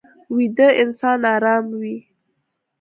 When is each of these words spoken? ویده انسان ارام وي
ویده 0.35 0.67
انسان 0.81 1.19
ارام 1.33 1.65
وي 1.79 1.97